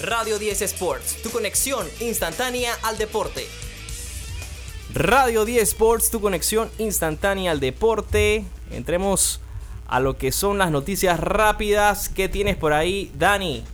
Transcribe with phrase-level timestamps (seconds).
[0.00, 3.48] Radio 10 Sports, tu conexión instantánea al deporte.
[4.94, 8.44] Radio 10 Sports, tu conexión instantánea al deporte.
[8.70, 9.40] Entremos
[9.88, 12.08] a lo que son las noticias rápidas.
[12.08, 13.64] ¿Qué tienes por ahí, Dani?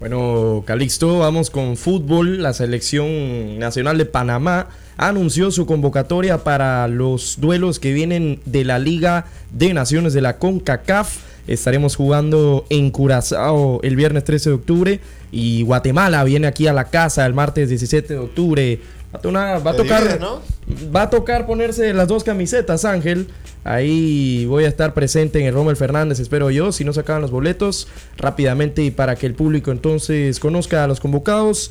[0.00, 2.42] Bueno, Calixto, vamos con fútbol.
[2.42, 8.80] La selección nacional de Panamá anunció su convocatoria para los duelos que vienen de la
[8.80, 11.18] Liga de Naciones de la CONCACAF.
[11.46, 15.00] Estaremos jugando en Curazao el viernes 13 de octubre
[15.32, 18.80] y Guatemala viene aquí a la casa el martes 17 de octubre.
[19.14, 20.20] Va a, va a tocar,
[20.94, 23.28] va a tocar ponerse las dos camisetas, Ángel.
[23.64, 26.72] Ahí voy a estar presente en el Rommel Fernández, espero yo.
[26.72, 30.86] Si no se acaban los boletos, rápidamente y para que el público entonces conozca a
[30.86, 31.70] los convocados.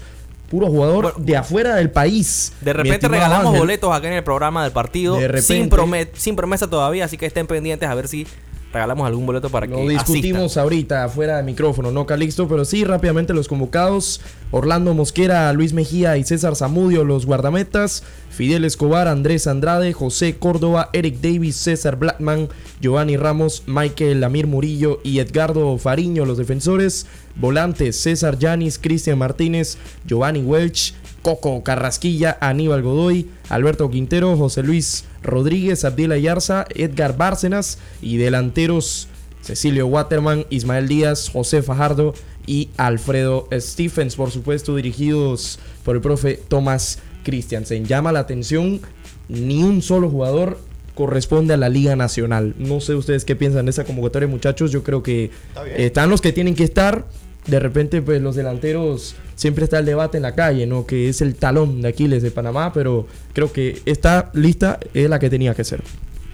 [0.50, 2.52] Puro jugador de afuera del país.
[2.60, 5.18] De repente regalamos boletos acá en el programa del partido.
[5.40, 5.70] sin,
[6.14, 8.28] sin promesa todavía, así que estén pendientes a ver si
[8.74, 12.84] regalamos algún boleto para que Lo discutimos ahorita fuera de micrófono, no Calixto, pero sí
[12.84, 14.22] rápidamente los convocados.
[14.52, 18.04] Orlando Mosquera, Luis Mejía y César Zamudio, los guardametas.
[18.30, 25.00] Fidel Escobar, Andrés Andrade, José Córdoba, Eric Davis, César Blackman, Giovanni Ramos, Michael Amir Murillo
[25.04, 27.08] y Edgardo Fariño, los defensores.
[27.36, 35.06] Volantes, César Yanis, Cristian Martínez, Giovanni Welch, Coco Carrasquilla, Aníbal Godoy, Alberto Quintero, José Luis
[35.24, 39.08] Rodríguez, Abdila Yarza, Edgar Bárcenas y delanteros
[39.42, 42.14] Cecilio Waterman, Ismael Díaz, José Fajardo
[42.46, 47.86] y Alfredo Stephens, por supuesto, dirigidos por el profe Tomás Christiansen.
[47.86, 48.82] Llama la atención,
[49.30, 50.60] ni un solo jugador
[50.96, 52.54] corresponde a la Liga Nacional.
[52.58, 54.72] No sé ustedes qué piensan de esa convocatoria, muchachos.
[54.72, 55.32] Yo creo que
[55.78, 57.06] están los que tienen que estar.
[57.48, 60.86] De repente, pues los delanteros siempre está el debate en la calle, ¿no?
[60.86, 65.18] Que es el talón de Aquiles de Panamá, pero creo que esta lista es la
[65.18, 65.82] que tenía que ser.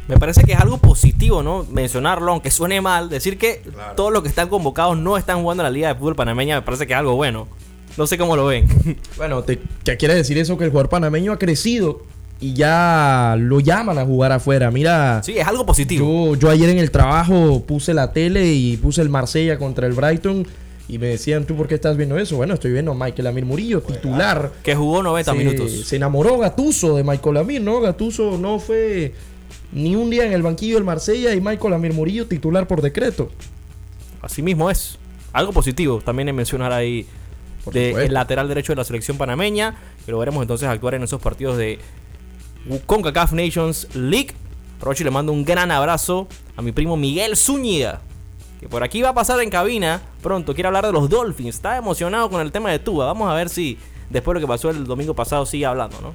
[0.10, 1.66] Me parece que es algo positivo, ¿no?
[1.72, 3.62] Mencionarlo, aunque suene mal, decir que
[3.96, 6.64] todos los que están convocados no están jugando en la Liga de Fútbol Panameña, me
[6.64, 7.48] parece que es algo bueno.
[7.96, 8.68] No sé cómo lo ven.
[9.16, 9.58] Bueno, te,
[9.98, 12.02] quiere decir eso que el jugador panameño ha crecido
[12.42, 14.70] y ya lo llaman a jugar afuera.
[14.70, 15.22] Mira.
[15.24, 16.36] Sí, es algo positivo.
[16.36, 19.94] Yo, yo ayer en el trabajo puse la tele y puse el Marsella contra el
[19.94, 20.46] Brighton
[20.90, 22.38] y me decían, ¿tú por qué estás viendo eso?
[22.38, 24.52] Bueno, estoy viendo a Michael Amir Murillo, titular.
[24.64, 25.72] Que jugó 90 minutos.
[25.72, 27.82] Se enamoró Gatuso de Michael Amir, ¿no?
[27.82, 29.14] Gatuso no fue
[29.74, 33.30] ni un día en el banquillo del Marsella y Michael Amir Murillo titular por decreto.
[34.22, 34.98] Así mismo es.
[35.34, 37.06] Algo positivo también es mencionar ahí
[37.74, 39.76] el lateral derecho de la selección panameña,
[40.06, 41.80] que lo veremos entonces actuar en esos partidos de
[42.86, 44.32] CONCACAF Nations League.
[44.80, 48.00] Rochi le mando un gran abrazo a mi primo Miguel Zúñiga,
[48.60, 50.54] que por aquí va a pasar en cabina pronto.
[50.54, 51.56] Quiere hablar de los Dolphins.
[51.56, 53.06] Está emocionado con el tema de Tua.
[53.06, 53.78] Vamos a ver si
[54.10, 56.14] después de lo que pasó el domingo pasado sigue hablando, ¿no?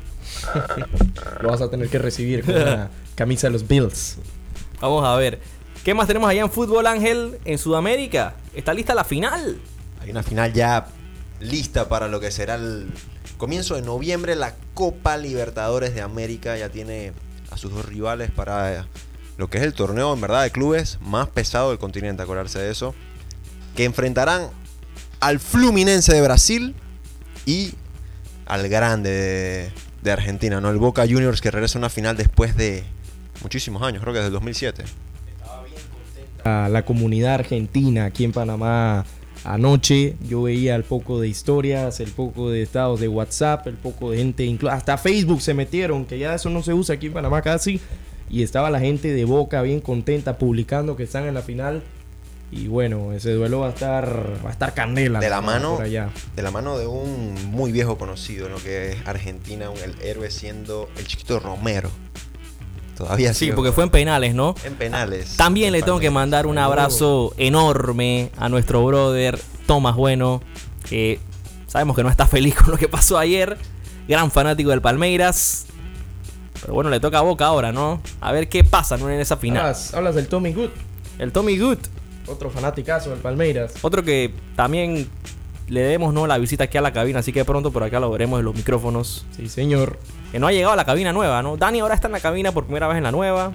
[1.43, 4.19] lo vas a tener que recibir con la camisa de los Bills.
[4.81, 5.41] Vamos a ver.
[5.85, 7.39] ¿Qué más tenemos allá en fútbol, Ángel?
[7.45, 8.35] En Sudamérica.
[8.55, 9.59] ¿Está lista la final?
[10.01, 10.87] Hay una final ya
[11.41, 12.91] lista para lo que será el
[13.37, 14.37] comienzo de noviembre.
[14.37, 17.13] La Copa Libertadores de América ya tiene
[17.51, 18.87] a sus dos rivales para
[19.37, 22.71] lo que es el torneo en verdad de clubes más pesado del continente, acordarse de
[22.71, 22.95] eso,
[23.77, 24.49] que enfrentarán
[25.21, 26.75] al Fluminense de Brasil
[27.47, 27.75] y
[28.47, 29.73] al grande
[30.03, 30.71] de, Argentina, ¿no?
[30.71, 32.85] El Boca Juniors que regresa a una final después de
[33.43, 34.83] muchísimos años, creo que desde el 2007.
[34.83, 36.69] Estaba bien contenta.
[36.69, 39.05] La comunidad argentina aquí en Panamá
[39.45, 44.11] anoche yo veía el poco de historias, el poco de estados de WhatsApp, el poco
[44.11, 47.43] de gente, hasta Facebook se metieron, que ya eso no se usa aquí en Panamá
[47.43, 47.81] casi
[48.33, 51.83] y estaba la gente de Boca bien contenta publicando que están en la final.
[52.51, 56.11] Y bueno, ese duelo va a estar va a estar candela de la mano allá.
[56.35, 60.89] de la mano de un muy viejo conocido, lo que es Argentina, el héroe siendo
[60.97, 61.91] el chiquito Romero.
[62.97, 64.55] Todavía sí, porque fue en penales, ¿no?
[64.65, 65.37] En penales.
[65.37, 70.43] También le tengo que mandar un abrazo enorme a nuestro brother Tomás Bueno,
[70.89, 71.21] que
[71.67, 73.59] sabemos que no está feliz con lo que pasó ayer.
[74.09, 75.67] Gran fanático del Palmeiras.
[76.63, 78.01] Pero bueno, le toca a Boca ahora, ¿no?
[78.21, 79.75] A ver qué pasa en esa final.
[79.93, 80.71] Hablas, del Tommy Good.
[81.19, 81.79] El Tommy Good.
[82.29, 83.75] Otro fanaticazo del Palmeiras.
[83.83, 85.09] Otro que también
[85.69, 86.27] le demos ¿no?
[86.27, 88.55] la visita aquí a la cabina, así que pronto por acá lo veremos en los
[88.55, 89.27] micrófonos.
[89.37, 89.99] Sí, señor.
[90.31, 91.57] Que no ha llegado a la cabina nueva, ¿no?
[91.57, 93.53] Dani ahora está en la cabina por primera vez en la nueva.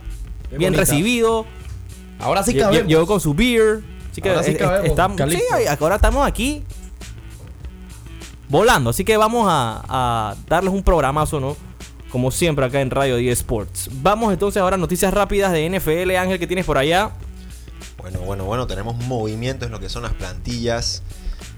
[0.58, 1.46] Bien recibido.
[2.20, 2.88] Ahora sí cabemos.
[2.88, 3.82] Llegó con su beer.
[4.12, 5.42] Así que ahora sí, estamos, sí,
[5.80, 6.64] ahora estamos aquí
[8.50, 8.90] volando.
[8.90, 11.56] Así que vamos a, a darles un programazo, ¿no?
[12.12, 13.90] Como siempre acá en Radio 10 Sports.
[14.02, 17.12] Vamos entonces ahora a noticias rápidas de NFL, Ángel, que tienes por allá.
[17.98, 21.04] Bueno, bueno, bueno, tenemos movimientos en lo que son las plantillas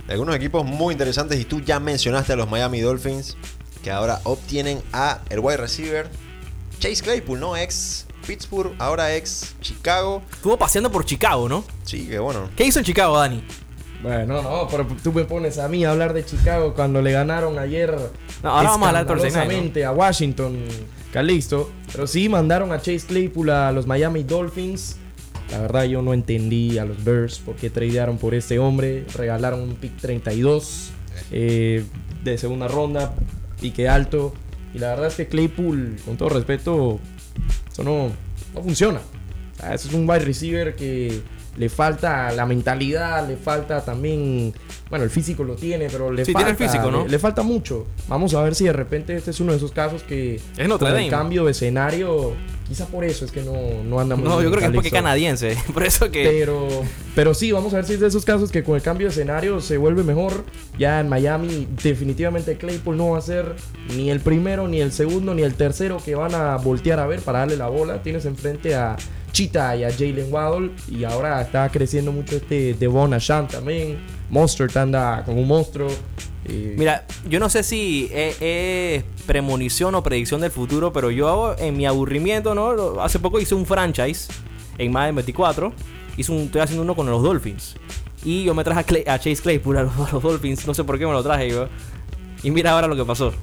[0.07, 3.38] de algunos equipos muy interesantes y tú ya mencionaste a los Miami Dolphins
[3.84, 6.10] que ahora obtienen a el wide receiver
[6.80, 7.56] Chase Claypool, ¿no?
[7.56, 10.22] Ex Pittsburgh, ahora ex Chicago.
[10.31, 11.63] Estuvo paseando por Chicago, ¿no?
[11.84, 12.50] Sí, qué bueno.
[12.56, 13.44] ¿Qué hizo en Chicago, Dani?
[14.01, 17.60] Bueno, no, pero tú me pones a mí a hablar de Chicago cuando le ganaron
[17.60, 17.94] ayer.
[18.44, 20.57] No, ahora vamos a hablar de a Washington,
[21.12, 21.69] Calixto.
[21.92, 24.98] Pero sí mandaron a Chase Claypool a los Miami Dolphins.
[25.51, 29.06] La verdad yo no entendí a los Bears por qué tradearon por este hombre.
[29.16, 30.92] Regalaron un pick 32
[31.31, 31.84] eh,
[32.24, 33.13] de segunda ronda,
[33.60, 34.34] pique alto.
[34.74, 37.00] Y la verdad es que Claypool, con todo respeto,
[37.69, 38.12] eso no,
[38.54, 39.02] no funciona.
[39.74, 41.22] eso es un wide receiver que
[41.57, 44.54] le falta la mentalidad, le falta también,
[44.90, 47.07] bueno, el físico lo tiene, pero le falta físico, ¿no?
[47.07, 47.88] le, falta mucho.
[48.07, 51.10] Vamos a ver si de repente este es uno de esos casos que es el
[51.10, 52.34] cambio de escenario,
[52.68, 55.57] quizá por eso es que no, no anda No, yo creo que es porque canadiense,
[55.74, 56.68] por eso que Pero
[57.19, 59.12] pero sí, vamos a ver si es de esos casos que con el cambio de
[59.12, 60.45] escenario se vuelve mejor.
[60.78, 63.56] Ya en Miami definitivamente Claypool no va a ser
[63.94, 67.19] ni el primero, ni el segundo, ni el tercero que van a voltear a ver
[67.19, 68.02] para darle la bola.
[68.04, 68.95] Tienes enfrente a
[69.31, 70.72] Chita y a Jalen Waddle.
[70.90, 74.00] Y ahora está creciendo mucho este Devon Ashan también.
[74.30, 75.90] Monster anda como un monstruo.
[76.48, 81.86] Mira, yo no sé si es, premonición o predicción del futuro, pero yo en mi
[81.86, 83.02] aburrimiento, ¿no?
[83.02, 84.28] Hace poco hice un franchise
[84.78, 85.72] en Madden 24.
[86.18, 87.76] Hice un, estoy haciendo uno con los Dolphins.
[88.24, 90.66] Y yo me traje a, Chase Claypool a los, Dolphins.
[90.66, 91.68] No sé por qué me lo traje yo.
[92.44, 93.34] Y mira ahora lo que pasó.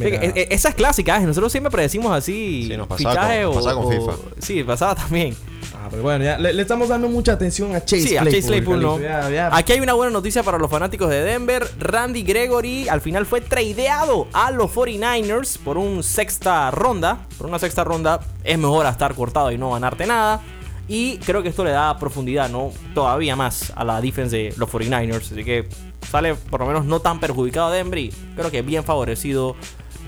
[0.00, 1.26] E, e, esa es clásica, ¿eh?
[1.26, 2.66] nosotros siempre predecimos así.
[2.68, 4.12] Sí, nos pasaba, con, o, FIFA.
[4.38, 5.36] Sí, pasaba también.
[5.74, 8.80] Ah, pero bueno, ya le, estamos dando mucha atención a Chase sí, a Chase Claypool
[8.80, 8.98] no.
[9.50, 11.68] Aquí hay una buena noticia para los fanáticos de Denver.
[11.78, 17.26] Randy Gregory al final fue tradeado a los 49ers por un sexta ronda.
[17.36, 20.40] Por una sexta ronda es mejor estar cortado y no ganarte nada.
[20.88, 22.72] Y creo que esto le da profundidad, ¿no?
[22.94, 25.32] Todavía más a la defensa de los 49ers.
[25.32, 25.68] Así que
[26.10, 29.56] sale por lo menos no tan perjudicado Denver y creo que bien favorecido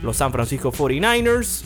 [0.04, 1.62] los San Francisco 49ers.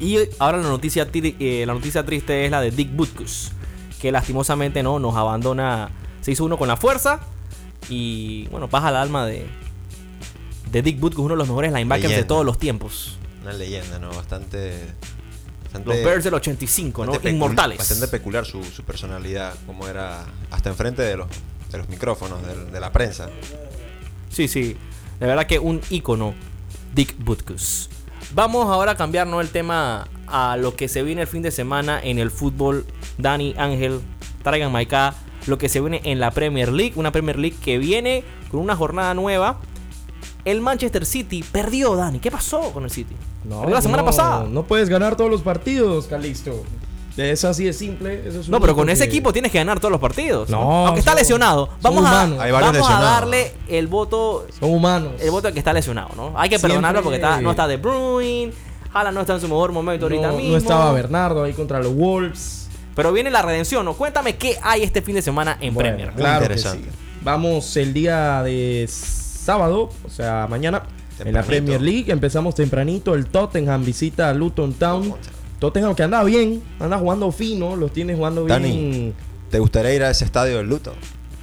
[0.00, 3.52] Y ahora la noticia, eh, la noticia triste es la de Dick Butkus,
[4.00, 5.90] que lastimosamente no nos abandona.
[6.22, 7.20] Se hizo uno con la fuerza
[7.88, 9.46] y bueno, baja el alma de,
[10.72, 13.16] de Dick Butkus, uno de los mejores linebackers de todos los tiempos.
[13.42, 14.10] Una leyenda, ¿no?
[14.10, 14.72] Bastante.
[15.72, 17.28] los Bears del 85, ¿no?
[17.28, 17.78] Inmortales.
[17.78, 21.28] Bastante peculiar su, personalidad, como era hasta enfrente de los,
[21.70, 23.28] de los micrófonos, de, de la prensa.
[24.30, 24.76] Sí, sí.
[25.20, 26.34] De verdad que un ícono
[26.94, 27.88] Dick Butkus.
[28.34, 32.00] Vamos ahora a cambiarnos el tema a lo que se viene el fin de semana
[32.02, 32.86] en el fútbol.
[33.18, 34.00] Dani, Ángel,
[34.42, 35.14] traigan acá
[35.46, 36.94] lo que se viene en la Premier League.
[36.96, 39.60] Una Premier League que viene con una jornada nueva.
[40.44, 42.18] El Manchester City perdió, Dani.
[42.18, 43.14] ¿Qué pasó con el City?
[43.44, 44.46] No, la semana pasada.
[44.48, 46.62] No puedes ganar todos los partidos, Calixto.
[47.16, 48.22] Es así de simple.
[48.48, 50.48] no, pero con ese equipo tienes que ganar todos los partidos.
[50.48, 50.86] No.
[50.86, 51.68] Aunque está lesionado.
[51.82, 54.46] Vamos, a, vamos a darle el voto.
[54.58, 55.12] Son humanos.
[55.20, 56.32] El voto al que está lesionado, ¿no?
[56.36, 58.52] Hay que perdonarlo porque no está De Bruyne.
[58.92, 60.52] Jala no está en su mejor momento ahorita mismo.
[60.52, 62.68] No estaba Bernardo ahí contra los Wolves.
[62.94, 63.94] Pero viene la redención, ¿no?
[63.94, 66.12] Cuéntame qué hay este fin de semana en Premier.
[66.12, 66.90] Claro interesante.
[67.22, 70.82] Vamos el día de sábado, o sea, mañana,
[71.18, 72.12] en la Premier League.
[72.12, 73.14] Empezamos tempranito.
[73.14, 75.14] El Tottenham visita a Luton Town.
[75.62, 79.14] Tottenham que anda bien, anda jugando fino, los tiene jugando bien.
[79.48, 80.92] ¿te gustaría ir a ese estadio del Luto?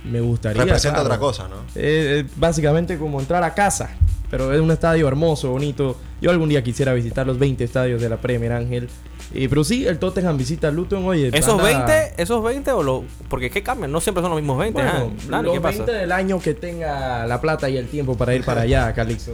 [0.04, 0.62] Me gustaría.
[0.62, 1.56] Representa otra cosa, ¿no?
[1.74, 3.92] Es básicamente como entrar a casa,
[4.30, 5.96] pero es un estadio hermoso, bonito.
[6.20, 8.90] Yo algún día quisiera visitar los 20 estadios de la Premier, Ángel.
[9.34, 11.06] Eh, pero sí, el Tottenham visita Luton.
[11.06, 12.16] Oye, ¿Esos 20?
[12.18, 13.06] ¿Esos 20 o lo.?
[13.30, 14.82] Porque es que cambian, no siempre son los mismos 20.
[14.82, 18.44] Bueno, ah, los 20 del año que tenga la plata y el tiempo para ir
[18.44, 19.32] para allá, Calixto.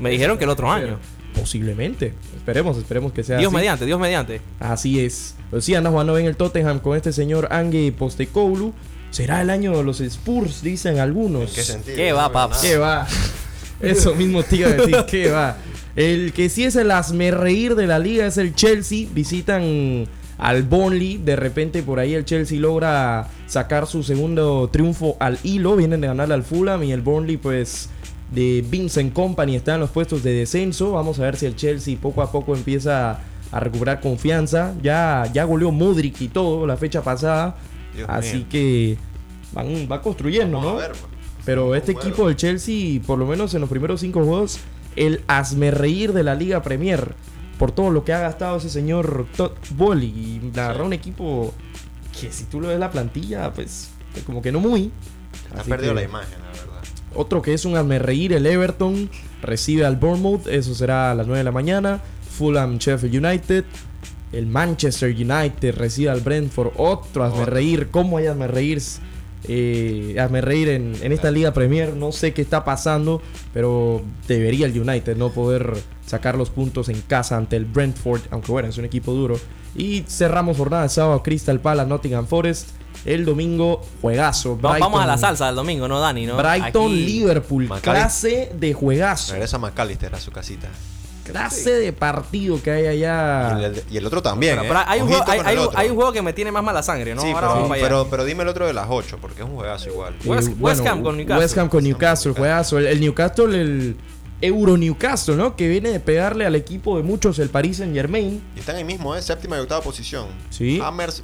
[0.00, 0.98] Me dijeron que el otro año.
[1.44, 2.14] Posiblemente.
[2.34, 4.40] Esperemos, esperemos que sea Dios mediante, Dios mediante.
[4.60, 5.34] Así es.
[5.50, 8.72] Pues sí, anda jugando bien el Tottenham con este señor Ange Postecoglou.
[9.10, 11.52] Será el año de los Spurs, dicen algunos.
[11.52, 11.96] qué sentido?
[11.98, 12.62] ¿Qué va, paps?
[12.62, 13.06] ¿Qué va?
[13.82, 15.58] Eso mismo te iba a decir, ¿qué va?
[15.96, 19.06] El que sí es el asme reír de la liga es el Chelsea.
[19.12, 20.06] Visitan
[20.38, 21.18] al Burnley.
[21.18, 25.76] De repente por ahí el Chelsea logra sacar su segundo triunfo al hilo.
[25.76, 27.90] Vienen de ganar al Fulham y el Burnley pues
[28.34, 30.92] de Vincent Company está en los puestos de descenso.
[30.92, 34.74] Vamos a ver si el Chelsea poco a poco empieza a recuperar confianza.
[34.82, 37.56] Ya, ya goleó Mudrik y todo la fecha pasada.
[38.08, 38.98] así que
[39.52, 40.74] van, va construyendo, ¿no?
[40.74, 40.90] Pues.
[41.44, 44.58] Pero este equipo del Chelsea, por lo menos en los primeros cinco juegos,
[44.96, 47.14] el reír de la Liga Premier.
[47.58, 50.06] Por todo lo que ha gastado ese señor Todd Bolly.
[50.06, 51.54] Y la verdad, un equipo
[52.20, 53.90] que si tú lo ves la plantilla, pues
[54.26, 54.90] como que no muy.
[55.56, 56.73] Ha perdido la imagen, la verdad.
[57.14, 59.10] Otro que es un reír, el Everton
[59.42, 62.02] recibe al Bournemouth, eso será a las 9 de la mañana.
[62.36, 63.64] Fulham Sheffield United.
[64.32, 67.88] El Manchester United recibe al Brentford, otro hazme reír.
[67.90, 68.82] ¿Cómo hay hazme reír?
[69.46, 71.94] Eh, hazme reír en, en, esta Liga Premier.
[71.94, 73.20] No sé qué está pasando,
[73.52, 75.74] pero debería el United no poder
[76.06, 79.38] sacar los puntos en casa ante el Brentford, aunque bueno, es un equipo duro.
[79.74, 82.70] Y cerramos jornada de sábado Crystal Palace, Nottingham Forest.
[83.04, 84.56] El domingo, juegazo.
[84.56, 86.26] Vamos a la salsa del domingo, ¿no, Dani?
[86.26, 86.36] ¿no?
[86.36, 87.68] Brighton, Liverpool.
[87.82, 89.32] Clase de juegazo.
[89.32, 90.68] Regresa McAllister a su casita.
[91.24, 93.72] Clase de partido que hay allá.
[93.90, 94.58] Y el, otro también.
[94.58, 94.70] ¿eh?
[94.86, 97.22] hay, un juego, que me tiene más mala sangre, ¿no?
[97.22, 97.32] Sí,
[97.80, 100.14] pero, pero, dime el otro de las 8, porque es un juegazo igual.
[100.24, 101.42] West, Ham con Newcastle.
[101.42, 102.78] West Ham con Newcastle, juegazo.
[102.78, 103.96] El, Newcastle, el
[104.40, 105.56] Euro Newcastle, ¿no?
[105.56, 108.42] Que viene de pegarle al equipo de muchos, el Paris Saint Germain.
[108.54, 109.22] Y están ahí mismo, ¿eh?
[109.22, 110.26] Séptima y octava posición.
[110.50, 110.80] Sí.
[110.82, 111.22] Hammers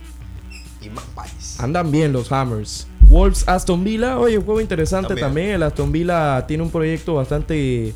[0.81, 1.61] y Magpies.
[1.61, 2.87] Andan bien los Hammers.
[3.11, 5.51] Wolves Aston Villa, oye, un juego interesante también.
[5.51, 7.93] El Aston Villa tiene un proyecto bastante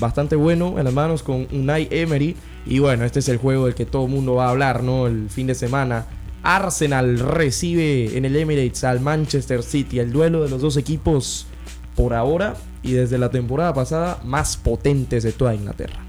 [0.00, 2.36] bastante bueno en las manos con Unai Emery.
[2.66, 5.06] Y bueno, este es el juego del que todo el mundo va a hablar, ¿no?
[5.06, 6.06] El fin de semana.
[6.42, 9.98] Arsenal recibe en el Emirates al Manchester City.
[9.98, 11.46] El duelo de los dos equipos
[11.94, 16.00] por ahora y desde la temporada pasada más potentes de toda Inglaterra.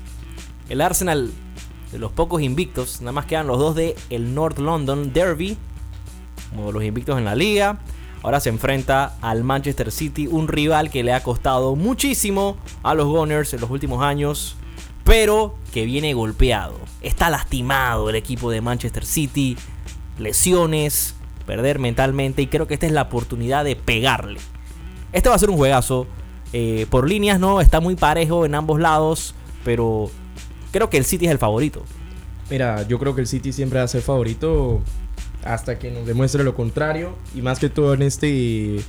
[0.70, 1.32] El Arsenal
[1.92, 5.58] de los pocos invictos, nada más quedan los dos de el North London Derby,
[6.50, 7.80] como los invictos en la liga.
[8.24, 13.08] Ahora se enfrenta al Manchester City, un rival que le ha costado muchísimo a los
[13.08, 14.56] Gunners en los últimos años,
[15.04, 16.76] pero que viene golpeado.
[17.02, 19.58] Está lastimado el equipo de Manchester City,
[20.20, 21.16] lesiones,
[21.48, 24.40] perder mentalmente y creo que esta es la oportunidad de pegarle.
[25.14, 26.06] Este va a ser un juegazo.
[26.54, 30.12] Eh, por líneas no, está muy parejo en ambos lados, pero
[30.72, 31.84] creo que el City es el favorito.
[32.52, 34.82] Mira, yo creo que el City siempre va a ser favorito
[35.44, 37.16] hasta que nos demuestre lo contrario.
[37.36, 38.82] Y más que todo en este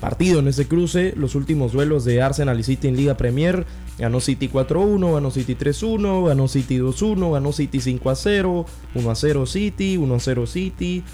[0.00, 3.64] partido, en este cruce, los últimos duelos de Arsenal y City en Liga Premier.
[3.98, 10.46] Ganó City 4-1, ganó City 3-1, ganó City 2-1, ganó City 5-0, 1-0 City, 1-0
[10.46, 11.04] City,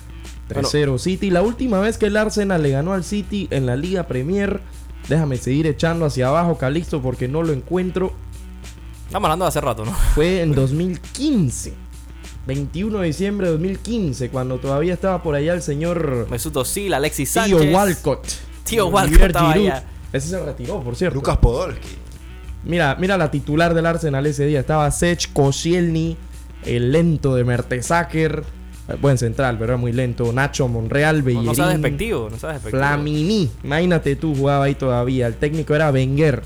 [0.48, 1.30] 3-0 City.
[1.30, 4.60] La última vez que el Arsenal le ganó al City en la Liga Premier,
[5.08, 8.14] déjame seguir echando hacia abajo, Calixto, porque no lo encuentro.
[9.06, 9.92] Estamos hablando de hace rato, ¿no?
[10.14, 11.87] Fue en 2015.
[12.48, 17.28] 21 de diciembre de 2015, cuando todavía estaba por allá el señor Mesut Özil, Alexis
[17.28, 17.60] Sánchez.
[17.60, 18.26] Tío Walcott.
[18.64, 19.84] Tío Walcott estaba allá.
[20.14, 21.14] Ese se retiró, por cierto.
[21.14, 21.88] Lucas Podolski.
[22.64, 24.60] Mira, mira la titular del Arsenal ese día.
[24.60, 26.16] Estaba Sech Koscielny,
[26.64, 28.42] el lento de Mertesacker.
[28.88, 30.32] Eh, buen central, pero era muy lento.
[30.32, 31.44] Nacho Monreal, Bellerín.
[31.44, 32.82] No, no sabes despectivo, no sabes despectivo.
[32.82, 33.50] Flamini.
[33.62, 35.26] Imagínate tú, jugaba ahí todavía.
[35.26, 36.42] El técnico era Wenger.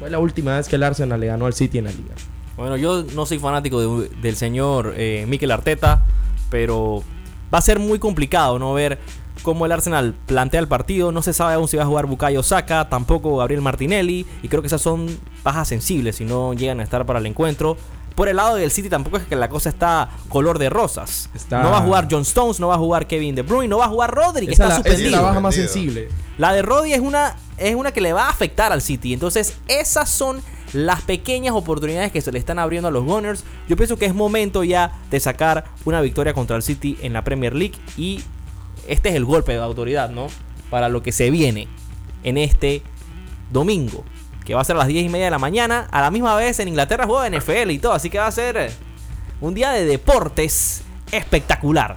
[0.00, 2.14] Fue la última vez que el Arsenal le ganó al City en la liga.
[2.56, 6.02] Bueno, yo no soy fanático del señor eh, Mikel Arteta,
[6.50, 7.02] pero
[7.52, 8.98] va a ser muy complicado no ver
[9.42, 11.12] cómo el Arsenal plantea el partido.
[11.12, 14.26] No se sabe aún si va a jugar Bukayo Saka, tampoco Gabriel Martinelli.
[14.42, 15.06] Y creo que esas son
[15.42, 17.76] bajas sensibles si no llegan a estar para el encuentro.
[18.14, 21.30] Por el lado del City tampoco es que la cosa está color de rosas.
[21.50, 23.86] No va a jugar John Stones, no va a jugar Kevin De Bruyne, no va
[23.86, 25.06] a jugar Rodri, que está suspendido.
[25.06, 26.08] Es la baja más sensible.
[26.36, 29.14] La de Rodri es una, es una que le va a afectar al City.
[29.14, 30.42] Entonces, esas son
[30.72, 33.44] las pequeñas oportunidades que se le están abriendo a los Gunners.
[33.68, 37.24] Yo pienso que es momento ya de sacar una victoria contra el City en la
[37.24, 38.20] Premier League y
[38.86, 40.28] este es el golpe de autoridad, ¿no?
[40.70, 41.68] Para lo que se viene
[42.24, 42.82] en este
[43.52, 44.04] domingo,
[44.44, 45.88] que va a ser a las 10 y media de la mañana.
[45.90, 48.70] A la misma vez en Inglaterra juega NFL y todo, así que va a ser
[49.40, 51.96] un día de deportes espectacular.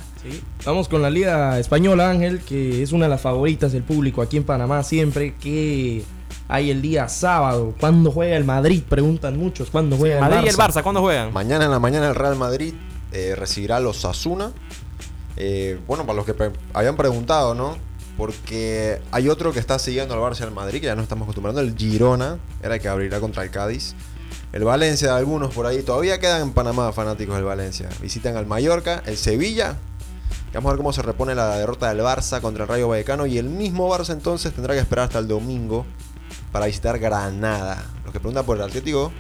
[0.65, 4.37] Vamos con la Liga Española, Ángel, que es una de las favoritas del público aquí
[4.37, 6.03] en Panamá siempre, que
[6.47, 7.73] hay el día sábado.
[7.79, 8.83] ¿Cuándo juega el Madrid?
[8.87, 9.69] Preguntan muchos.
[9.69, 10.83] ¿Cuándo juega el Madrid y el Barça?
[10.83, 11.33] ¿Cuándo juegan?
[11.33, 12.73] Mañana en la mañana el Real Madrid
[13.11, 14.51] eh, recibirá a los Asuna.
[15.37, 16.35] Eh, bueno, para los que
[16.73, 17.77] habían preguntado, ¿no?
[18.17, 21.23] Porque hay otro que está siguiendo al Barça y al Madrid, que ya no estamos
[21.23, 23.95] acostumbrando, el Girona, era el que abrirá contra el Cádiz.
[24.53, 27.89] El Valencia, algunos por ahí, todavía quedan en Panamá fanáticos del Valencia.
[28.01, 29.75] Visitan al Mallorca, el Sevilla.
[30.53, 33.25] Vamos a ver cómo se repone la derrota del Barça contra el Rayo Vallecano.
[33.25, 35.85] Y el mismo Barça entonces tendrá que esperar hasta el domingo
[36.55, 37.83] para visitar Granada.
[38.05, 39.11] Los que preguntan por el Atlético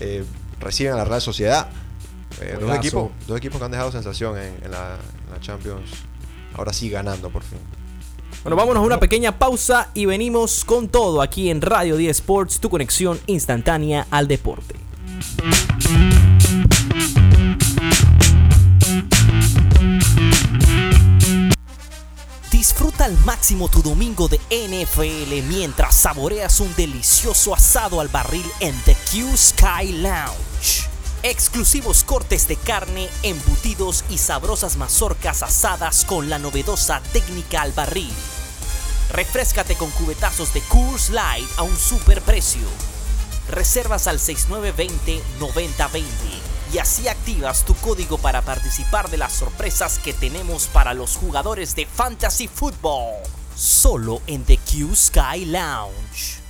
[0.00, 0.24] eh,
[0.58, 1.68] reciben a la Real Sociedad.
[2.40, 4.96] Eh, dos, equipos, dos equipos que han dejado sensación en, la,
[5.42, 5.90] Champions.
[6.54, 7.58] Ahora sí ganando por fin.
[8.42, 12.58] Bueno, vámonos a una pequeña pausa y venimos con todo aquí en Radio 10 Sports,
[12.58, 14.76] tu conexión instantánea al deporte.
[22.76, 28.78] Disfruta al máximo tu domingo de NFL mientras saboreas un delicioso asado al barril en
[28.82, 30.86] The Q Sky Lounge.
[31.22, 38.12] Exclusivos cortes de carne, embutidos y sabrosas mazorcas asadas con la novedosa técnica al barril.
[39.10, 42.68] Refrescate con cubetazos de Coors Light a un super precio.
[43.48, 50.68] Reservas al 6920-9020 y así activas tu código para participar de las sorpresas que tenemos
[50.68, 53.22] para los jugadores de Fantasy Football.
[53.54, 56.45] Solo en The Q Sky Lounge.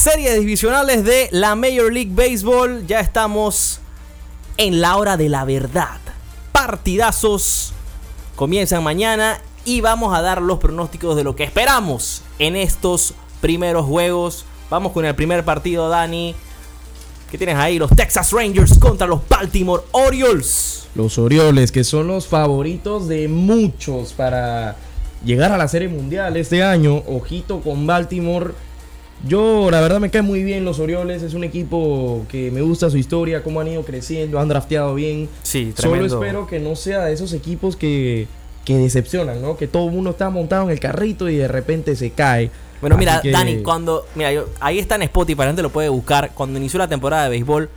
[0.00, 2.86] Series divisionales de la Major League Baseball.
[2.86, 3.80] Ya estamos
[4.56, 5.98] en la hora de la verdad.
[6.52, 7.74] Partidazos
[8.34, 13.84] comienzan mañana y vamos a dar los pronósticos de lo que esperamos en estos primeros
[13.84, 14.46] juegos.
[14.70, 16.34] Vamos con el primer partido, Dani.
[17.30, 17.78] ¿Qué tienes ahí?
[17.78, 20.88] Los Texas Rangers contra los Baltimore Orioles.
[20.94, 24.76] Los Orioles, que son los favoritos de muchos para
[25.26, 27.02] llegar a la Serie Mundial este año.
[27.06, 28.54] Ojito con Baltimore.
[29.26, 31.22] Yo, la verdad, me cae muy bien los Orioles.
[31.22, 35.28] Es un equipo que me gusta su historia, cómo han ido creciendo, han drafteado bien.
[35.42, 36.08] Sí, tremendo.
[36.08, 38.28] Solo espero que no sea de esos equipos que,
[38.64, 39.56] que decepcionan, ¿no?
[39.56, 42.50] Que todo el mundo está montado en el carrito y de repente se cae.
[42.80, 44.06] Bueno, mira, Dani, cuando.
[44.14, 46.30] Mira, yo, ahí está en Spotify, la gente lo puede buscar.
[46.34, 47.68] Cuando inició la temporada de béisbol,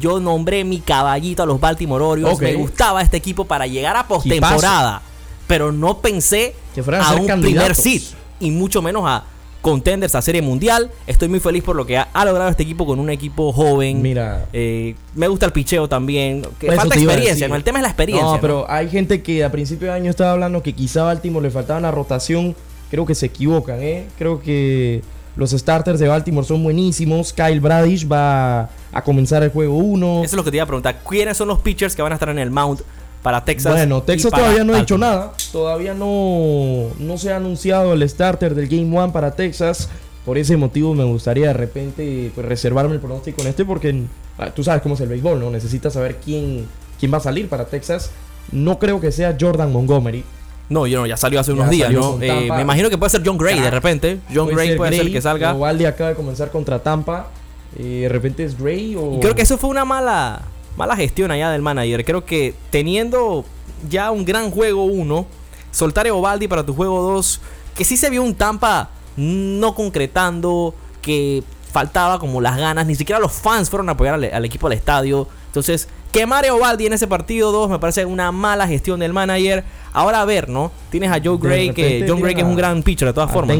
[0.00, 2.40] yo nombré mi caballito a los Baltimore Orioles.
[2.40, 5.02] Me gustaba este equipo para llegar a postemporada.
[5.46, 8.02] Pero no pensé que a, un primer seed.
[8.40, 9.24] Y mucho menos a
[9.60, 10.90] contenders a Serie Mundial.
[11.06, 14.02] Estoy muy feliz por lo que ha, logrado este equipo con un equipo joven.
[14.02, 14.46] Mira.
[14.52, 16.46] Eh, me gusta el picheo también.
[16.58, 17.56] Que falta experiencia, ¿no?
[17.56, 18.26] El tema es la experiencia.
[18.26, 21.44] No, pero hay gente que a principio de año estaba hablando que quizá a Baltimore
[21.44, 22.54] le faltaba una rotación
[22.90, 24.06] creo que se equivocan, ¿eh?
[24.18, 25.02] Creo que
[25.36, 27.32] los starters de Baltimore son buenísimos.
[27.32, 30.24] Kyle Bradish va a comenzar el juego 1.
[30.24, 31.00] Eso es lo que te iba a preguntar.
[31.08, 32.80] ¿Quiénes son los pitchers que van a estar en el mount
[33.22, 33.72] para Texas?
[33.72, 35.32] Bueno, Texas todavía no ha dicho nada.
[35.52, 39.88] Todavía no, no se ha anunciado el starter del Game 1 para Texas.
[40.24, 44.02] Por ese motivo me gustaría de repente pues, reservarme el pronóstico en este porque
[44.36, 45.50] ah, tú sabes cómo es el béisbol, ¿no?
[45.50, 46.66] Necesitas saber quién,
[46.98, 48.10] quién va a salir para Texas.
[48.52, 50.24] No creo que sea Jordan Montgomery.
[50.70, 52.18] No, yo no, ya salió hace unos días, ¿no?
[52.20, 54.18] Eh, me imagino que puede ser John Gray de repente.
[54.32, 55.54] John Gray puede ser el que salga.
[55.54, 57.28] Waldi acaba de comenzar contra Tampa.
[57.76, 59.18] Eh, de repente es Gray o.
[59.20, 60.42] creo que eso fue una mala,
[60.78, 62.04] mala gestión allá del manager.
[62.04, 63.44] Creo que teniendo
[63.90, 65.26] ya un gran juego 1,
[65.72, 67.40] soltar a Ovaldi para tu juego 2,
[67.74, 73.20] que sí se vio un Tampa no concretando, que faltaba como las ganas, ni siquiera
[73.20, 75.28] los fans fueron a apoyar al, al equipo al estadio.
[75.46, 79.64] Entonces, que Mario Baldi en ese partido 2 me parece una mala gestión del manager.
[79.92, 80.70] Ahora a ver, ¿no?
[80.90, 83.56] Tienes a Joe Gray, que John Gray que es un gran pitcher de todas formas.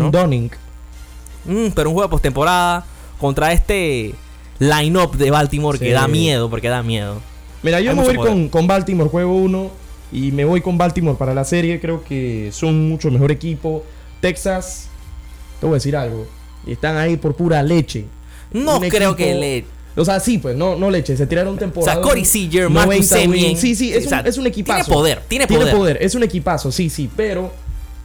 [1.45, 2.85] Mm, pero un juego de postemporada
[3.19, 4.15] contra este
[4.59, 7.21] line-up de Baltimore que da miedo, porque da miedo.
[7.63, 9.71] Mira, yo me voy con, con, Baltimore, juego 1,
[10.13, 11.81] y me voy con Baltimore para la serie.
[11.81, 13.85] Creo que son mucho mejor equipo.
[14.21, 14.89] Texas,
[15.61, 16.27] te voy a decir algo,
[16.67, 18.05] están ahí por pura leche.
[18.53, 19.65] No creo que le
[19.99, 21.17] o sea, sí, pues, no, no leche.
[21.17, 21.99] Se tiraron temporada.
[21.99, 23.57] O sea, Corey Seager, Marcus Semien.
[23.57, 24.85] Sí, sí, es, un, es un equipazo.
[24.85, 25.63] Tiene poder, tiene poder.
[25.65, 27.11] Tiene poder, es un equipazo, sí, sí.
[27.17, 27.53] Pero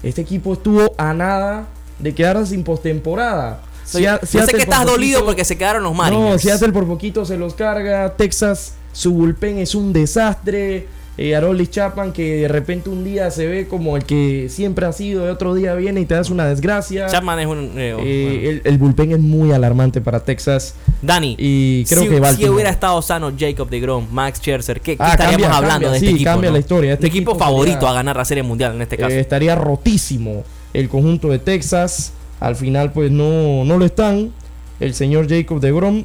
[0.01, 1.67] este equipo estuvo a nada
[1.99, 3.61] de quedarse sin postemporada.
[3.83, 6.31] Si sé que estás dolido porque se quedaron los Mariners.
[6.31, 8.15] No, si hace el por poquito se los carga.
[8.15, 13.45] Texas, su bullpen es un desastre eh, Arolis Chapman que de repente un día se
[13.45, 16.45] ve como el que siempre ha sido y otro día viene y te das una
[16.45, 17.05] desgracia.
[17.07, 17.71] Chapman es un...
[17.77, 20.73] Eh, eh, el, bullpen es muy alarmante para Texas.
[21.03, 24.95] Dani, y creo si, que si hubiera estado sano Jacob de Grom, Max Scherzer, ¿qué,
[24.97, 26.31] ah, estaríamos hablando de este equipo?
[26.31, 26.93] cambia la historia.
[26.93, 29.13] Este equipo, favorito a ganar la Serie Mundial en este caso.
[29.13, 30.43] estaría rotísimo
[30.73, 32.13] el conjunto de Texas.
[32.43, 34.34] Al final pues no, no lo están.
[34.82, 36.03] El señor Jacob de Grom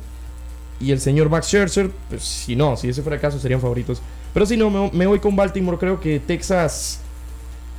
[0.79, 4.01] y el señor Max Scherzer, pues si no, si ese fuera el caso serían favoritos.
[4.33, 5.79] Pero si no, me, voy con Baltimore.
[5.79, 7.01] Creo que Texas,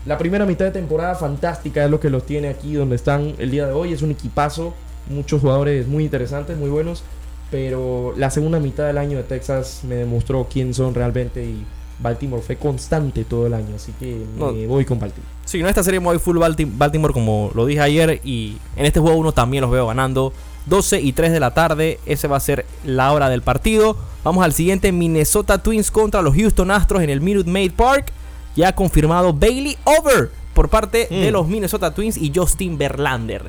[0.06, 3.50] la primera mitad de temporada fantástica es lo que los tiene aquí donde están el
[3.50, 3.94] día de hoy.
[3.94, 4.74] Es un equipazo,
[5.10, 7.06] muchos jugadores muy interesantes, muy buenos.
[7.52, 11.64] Pero la segunda mitad del año de Texas me demostró quién son realmente y
[12.02, 15.30] Baltimore fue constante todo el año, así que me voy con Baltimore.
[15.46, 19.00] Sí, en esta serie me voy full Baltimore como lo dije ayer y en este
[19.00, 20.34] juego uno también los veo ganando.
[20.66, 22.00] 12 y 3 de la tarde.
[22.06, 23.98] Ese va a ser la hora del partido.
[24.24, 28.12] Vamos al siguiente: Minnesota Twins contra los Houston Astros en el Minute Maid Park.
[28.56, 31.34] Ya ha confirmado Bailey Over por parte de mm.
[31.34, 33.44] los Minnesota Twins y Justin Verlander.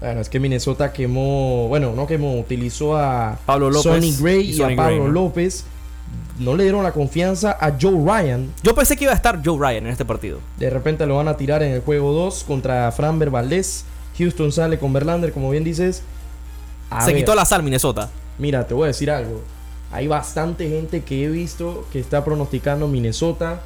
[0.00, 4.60] Bueno, es que Minnesota quemó, bueno, no quemó, utilizó a Pablo López Sonny Gray y,
[4.60, 5.64] a Pablo López.
[6.42, 8.52] No le dieron la confianza a Joe Ryan.
[8.62, 10.40] Yo pensé que iba a estar Joe Ryan en este partido.
[10.58, 13.84] De repente lo van a tirar en el juego 2 contra Framber Valdez.
[14.18, 16.02] Houston sale con Verlander, como bien dices
[17.00, 18.10] se quitó la sal Minnesota.
[18.38, 19.42] Mira, te voy a decir algo.
[19.90, 23.62] Hay bastante gente que he visto que está pronosticando Minnesota.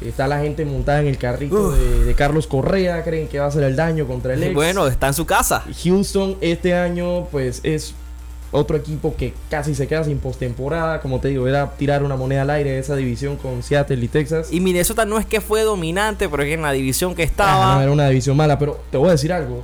[0.00, 3.02] Está la gente montada en el carrito de, Carlos Correa.
[3.02, 4.54] Creen que va a hacer el daño contra el ex.
[4.54, 5.64] Bueno, está en su casa.
[5.84, 7.94] Houston este año, pues es
[8.54, 11.00] otro equipo que casi se queda sin postemporada.
[11.00, 14.08] Como te digo, era tirar una moneda al aire de esa división con Seattle y
[14.08, 14.48] Texas.
[14.52, 17.78] Y Minnesota no es que fue dominante, pero es que en la división que estaba.
[17.78, 18.58] Ah, era una división mala.
[18.58, 19.62] Pero te voy a decir algo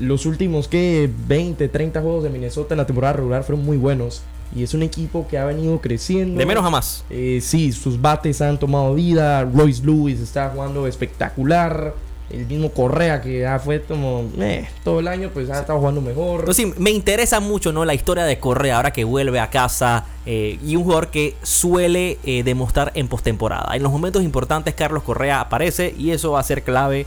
[0.00, 4.22] los últimos que 20, 30 juegos de Minnesota en la temporada regular fueron muy buenos.
[4.56, 6.38] Y es un equipo que ha venido creciendo.
[6.38, 7.04] De menos a más.
[7.08, 9.44] Eh, sí, sus bates han tomado vida.
[9.44, 11.94] Royce Lewis está jugando espectacular.
[12.30, 16.00] El mismo Correa que ya fue como eh, todo el año, pues ha estado jugando
[16.00, 16.44] mejor.
[16.44, 17.84] Pues sí, me interesa mucho ¿no?
[17.84, 22.18] la historia de Correa ahora que vuelve a casa eh, y un jugador que suele
[22.24, 23.74] eh, demostrar en postemporada.
[23.74, 27.06] En los momentos importantes Carlos Correa aparece y eso va a ser clave.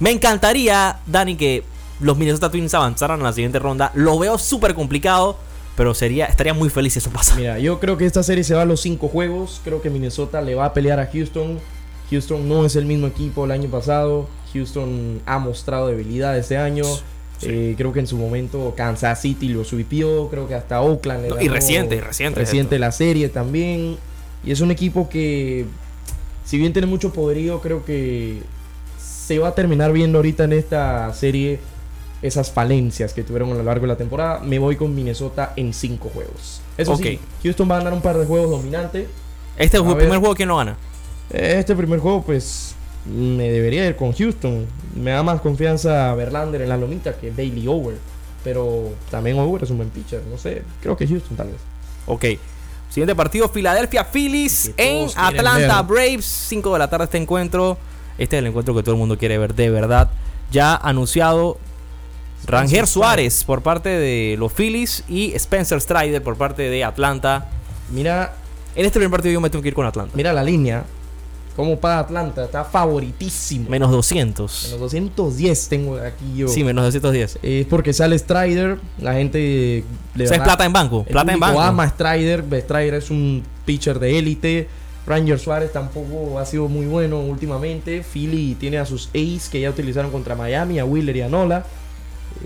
[0.00, 1.62] Me encantaría, Dani, que
[2.00, 3.92] los Minnesota Twins avanzaran a la siguiente ronda.
[3.94, 5.36] Lo veo súper complicado.
[5.76, 7.34] Pero sería, estaría muy feliz si eso pasa.
[7.34, 9.60] Mira, yo creo que esta serie se va a los cinco juegos.
[9.64, 11.58] Creo que Minnesota le va a pelear a Houston.
[12.10, 14.28] Houston no es el mismo equipo el año pasado.
[14.54, 16.84] Houston ha mostrado debilidad este año.
[17.42, 20.28] Eh, creo que en su momento Kansas City lo subió.
[20.30, 21.26] Creo que hasta Oakland.
[21.42, 22.40] y reciente, reciente.
[22.40, 23.96] Reciente la serie también.
[24.44, 25.66] Y es un equipo que,
[26.44, 28.42] si bien tiene mucho poderío, creo que
[28.98, 31.58] se va a terminar viendo ahorita en esta serie
[32.22, 34.40] esas falencias que tuvieron a lo largo de la temporada.
[34.40, 36.60] Me voy con Minnesota en cinco juegos.
[36.76, 39.08] Eso sí, Houston va a ganar un par de juegos dominantes.
[39.56, 40.76] ¿Este es el primer juego que no gana?
[41.30, 42.74] Este primer juego, pues
[43.06, 44.66] me debería ir con Houston.
[44.94, 47.96] Me da más confianza Verlander en la lomita que Bailey Over.
[48.42, 50.22] Pero también Over es un buen pitcher.
[50.30, 51.60] No sé, creo que Houston tal vez.
[52.06, 52.24] Ok.
[52.90, 56.24] Siguiente partido, Philadelphia Phillies en Atlanta Braves.
[56.24, 57.76] 5 de la tarde este encuentro.
[58.18, 60.10] Este es el encuentro que todo el mundo quiere ver de verdad.
[60.52, 61.58] Ya anunciado
[62.46, 67.48] Ranger Suárez por parte de los Phillies y Spencer Strider por parte de Atlanta.
[67.90, 68.36] Mira,
[68.76, 70.12] en este primer partido yo me tengo que ir con Atlanta.
[70.14, 70.84] Mira la línea.
[71.56, 72.44] ¿Cómo paga Atlanta?
[72.44, 73.70] Está favoritísimo.
[73.70, 74.64] Menos 200.
[74.64, 76.48] Menos 210 tengo aquí yo.
[76.48, 77.38] Sí, menos 210.
[77.42, 78.78] Es porque sale Strider.
[78.98, 81.04] La gente le es plata en banco.
[81.04, 81.60] Plata en banco.
[81.60, 82.44] ama Strider.
[82.60, 84.68] Strider es un pitcher de élite.
[85.06, 88.02] Ranger Suárez tampoco ha sido muy bueno últimamente.
[88.02, 91.64] Philly tiene a sus ace que ya utilizaron contra Miami, a Wheeler y a Nola.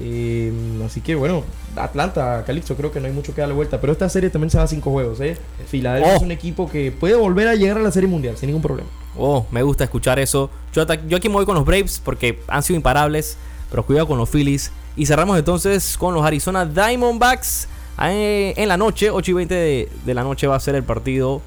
[0.00, 0.52] Eh,
[0.84, 1.42] así que bueno,
[1.76, 3.80] Atlanta, Calixto, creo que no hay mucho que darle vuelta.
[3.80, 5.20] Pero esta serie también se va a cinco juegos.
[5.20, 5.36] ¿eh?
[5.66, 6.24] Filadelfia es oh.
[6.24, 8.88] un equipo que puede volver a llegar a la serie mundial sin ningún problema.
[9.16, 10.50] Oh, me gusta escuchar eso.
[10.72, 13.36] Yo, yo aquí me voy con los Braves porque han sido imparables.
[13.70, 14.72] Pero cuidado con los Phillies.
[14.96, 17.68] Y cerramos entonces con los Arizona Diamondbacks.
[18.02, 20.84] Eh, en la noche, 8 y 20 de, de la noche va a ser el
[20.84, 21.42] partido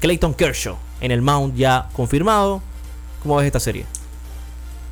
[0.00, 2.62] Clayton Kershaw en el Mount ya confirmado.
[3.22, 3.84] ¿Cómo ves esta serie?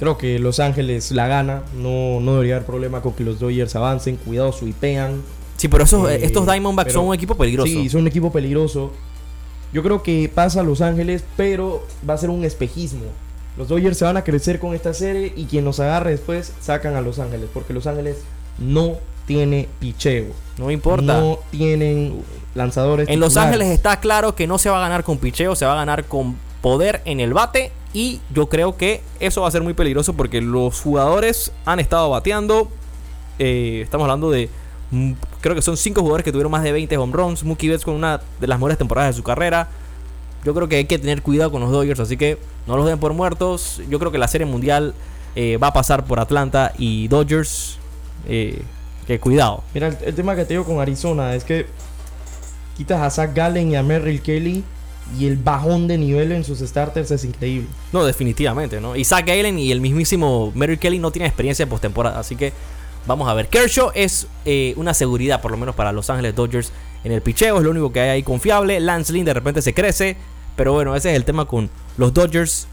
[0.00, 1.62] Creo que Los Ángeles la gana.
[1.76, 4.16] No, no debería haber problema con que los Dodgers avancen.
[4.16, 5.20] Cuidado, swipean.
[5.58, 7.70] Sí, pero eh, estos Diamondbacks son un equipo peligroso.
[7.70, 8.92] Sí, son un equipo peligroso.
[9.74, 13.04] Yo creo que pasa a Los Ángeles, pero va a ser un espejismo.
[13.58, 16.96] Los Dodgers se van a crecer con esta serie y quien los agarre después sacan
[16.96, 17.50] a Los Ángeles.
[17.52, 18.22] Porque Los Ángeles
[18.56, 20.28] no tiene picheo.
[20.56, 21.20] No importa.
[21.20, 22.22] No tienen
[22.54, 23.06] lanzadores.
[23.06, 25.74] En Los Ángeles está claro que no se va a ganar con picheo, se va
[25.74, 29.62] a ganar con poder en el bate y yo creo que eso va a ser
[29.62, 32.68] muy peligroso porque los jugadores han estado bateando.
[33.38, 34.48] Eh, estamos hablando de.
[34.92, 37.42] Mm, creo que son 5 jugadores que tuvieron más de 20 home runs.
[37.42, 39.68] Mookie Betts con una de las mejores temporadas de su carrera.
[40.44, 42.98] Yo creo que hay que tener cuidado con los Dodgers, así que no los den
[42.98, 43.82] por muertos.
[43.88, 44.94] Yo creo que la serie mundial
[45.34, 47.78] eh, va a pasar por Atlanta y Dodgers.
[48.28, 48.62] Eh,
[49.06, 49.64] que cuidado.
[49.74, 51.66] Mira, el, el, tema que te digo con Arizona es que
[52.76, 54.62] quitas a Zach Gallen y a Merrill Kelly
[55.18, 57.68] y el bajón de nivel en sus starters es increíble.
[57.92, 58.96] No, definitivamente, ¿no?
[58.96, 62.52] Isaac Galen y el mismísimo Mary Kelly no tienen experiencia en postemporada, así que
[63.06, 63.48] vamos a ver.
[63.48, 66.72] Kershaw es eh, una seguridad, por lo menos para Los Ángeles Dodgers
[67.04, 68.78] en el picheo, es lo único que hay ahí confiable.
[68.80, 70.16] Lance Lynn de repente se crece,
[70.56, 72.66] pero bueno, ese es el tema con los Dodgers.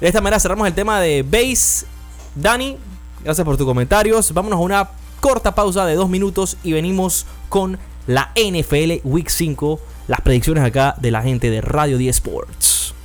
[0.00, 1.86] De esta manera cerramos el tema de base.
[2.34, 2.76] Dani,
[3.24, 4.32] gracias por tus comentarios.
[4.32, 4.88] Vámonos a una
[5.20, 10.94] corta pausa de dos minutos y venimos con la NFL Week 5 las predicciones acá
[11.00, 12.95] de la gente de Radio 10 Sports.